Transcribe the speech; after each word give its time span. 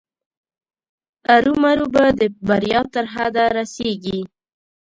ارومرو 1.35 1.85
به 1.93 2.03
د 2.19 2.21
بریا 2.47 2.81
تر 2.93 3.05
سرحده 3.11 3.43
رسېږي. 3.57 4.19